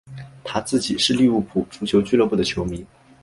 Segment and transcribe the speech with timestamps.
[0.43, 2.83] 他自己是利物浦足球俱乐部的球迷。